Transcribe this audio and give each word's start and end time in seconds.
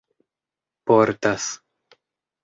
portas 0.91 1.43